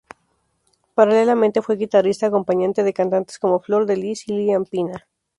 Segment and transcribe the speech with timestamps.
[0.95, 5.07] Paralelamente fue guitarrista acompañante de cantantes como Flor de Lis y Lilian Pina.